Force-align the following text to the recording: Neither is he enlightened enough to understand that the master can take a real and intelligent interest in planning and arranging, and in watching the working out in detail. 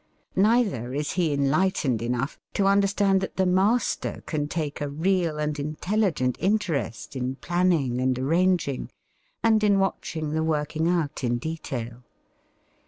Neither 0.35 0.95
is 0.95 1.11
he 1.11 1.31
enlightened 1.31 2.01
enough 2.01 2.39
to 2.55 2.65
understand 2.65 3.21
that 3.21 3.35
the 3.35 3.45
master 3.45 4.23
can 4.25 4.47
take 4.47 4.81
a 4.81 4.89
real 4.89 5.37
and 5.37 5.59
intelligent 5.59 6.37
interest 6.39 7.15
in 7.15 7.35
planning 7.35 8.01
and 8.01 8.17
arranging, 8.17 8.89
and 9.43 9.63
in 9.63 9.77
watching 9.77 10.31
the 10.31 10.41
working 10.43 10.87
out 10.89 11.23
in 11.23 11.37
detail. 11.37 12.01